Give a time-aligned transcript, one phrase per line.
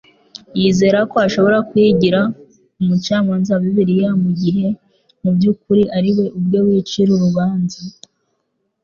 [0.59, 2.19] Yizera ko ashobora kwigira
[2.81, 4.65] umucamanza wa Bibliya mu gihe
[5.21, 7.79] mu by'ukuri ari we ubwe wicira urubanza.